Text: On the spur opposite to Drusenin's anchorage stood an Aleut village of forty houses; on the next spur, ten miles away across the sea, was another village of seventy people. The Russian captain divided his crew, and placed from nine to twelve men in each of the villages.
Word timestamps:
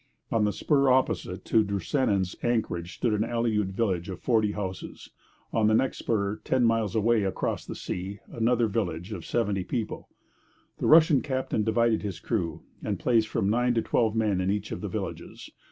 On 0.31 0.45
the 0.45 0.51
spur 0.51 0.89
opposite 0.89 1.45
to 1.45 1.63
Drusenin's 1.63 2.35
anchorage 2.41 2.95
stood 2.95 3.13
an 3.13 3.23
Aleut 3.23 3.67
village 3.67 4.09
of 4.09 4.19
forty 4.19 4.53
houses; 4.53 5.11
on 5.53 5.67
the 5.67 5.75
next 5.75 5.99
spur, 5.99 6.37
ten 6.37 6.65
miles 6.65 6.95
away 6.95 7.21
across 7.23 7.67
the 7.67 7.75
sea, 7.75 8.19
was 8.27 8.41
another 8.41 8.65
village 8.65 9.11
of 9.11 9.27
seventy 9.27 9.63
people. 9.63 10.09
The 10.79 10.87
Russian 10.87 11.21
captain 11.21 11.63
divided 11.63 12.01
his 12.01 12.19
crew, 12.19 12.63
and 12.83 12.97
placed 12.97 13.27
from 13.27 13.47
nine 13.51 13.75
to 13.75 13.83
twelve 13.83 14.15
men 14.15 14.41
in 14.41 14.49
each 14.49 14.71
of 14.71 14.81
the 14.81 14.89
villages. 14.89 15.51